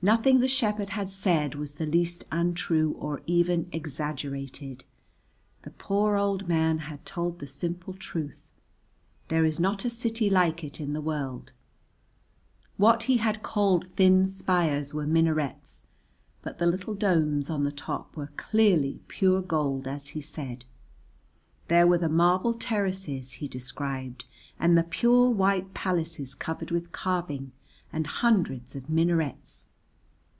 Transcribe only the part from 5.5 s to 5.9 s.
The